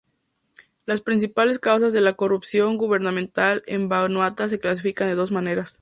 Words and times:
Las 0.87 0.99
principales 1.01 1.59
causas 1.59 1.93
de 1.93 2.01
la 2.01 2.13
corrupción 2.13 2.75
gubernamental 2.75 3.61
en 3.67 3.87
Vanuatu 3.87 4.49
se 4.49 4.59
clasifican 4.59 5.07
de 5.09 5.13
dos 5.13 5.31
maneras. 5.31 5.79